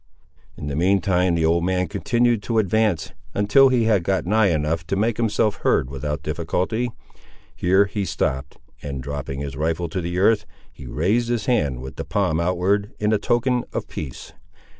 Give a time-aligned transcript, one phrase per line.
[0.57, 4.47] In the mean time the old man continued to advance, until he had got nigh
[4.47, 6.89] enough to make himself heard without difficulty.
[7.55, 11.97] Here he stopped, and dropping his rifle to the earth, he raised his hand with
[11.97, 14.33] the palm outward, in token of peace.